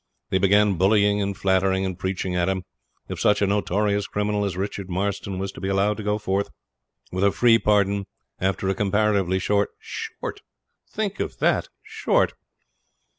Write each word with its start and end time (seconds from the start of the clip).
They 0.31 0.39
began 0.39 0.79
bullying, 0.79 1.21
and 1.21 1.37
flattering, 1.37 1.85
and 1.85 1.95
preaching 1.95 2.35
at 2.35 2.49
him 2.49 2.63
if 3.07 3.19
such 3.19 3.39
a 3.39 3.45
notorious 3.45 4.07
criminal 4.07 4.43
as 4.43 4.57
Richard 4.57 4.89
Marston 4.89 5.37
was 5.37 5.51
to 5.51 5.61
be 5.61 5.67
allowed 5.67 5.97
to 5.97 6.03
go 6.03 6.17
forth 6.17 6.49
with 7.11 7.23
a 7.23 7.31
free 7.31 7.59
pardon 7.59 8.07
after 8.39 8.67
a 8.67 8.73
comparatively 8.73 9.37
short 9.37 9.69
short, 9.77 10.41
think 10.87 11.19
of 11.19 11.37
that, 11.37 11.67
short! 11.83 12.33